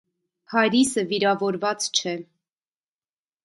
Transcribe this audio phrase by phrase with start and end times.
[0.53, 2.17] Հարիսը վիրավորված չէ։